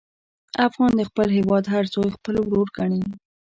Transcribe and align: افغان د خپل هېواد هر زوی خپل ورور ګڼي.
افغان 0.67 0.91
د 0.95 1.01
خپل 1.09 1.27
هېواد 1.37 1.63
هر 1.73 1.83
زوی 1.93 2.09
خپل 2.17 2.35
ورور 2.39 2.67
ګڼي. 2.77 3.03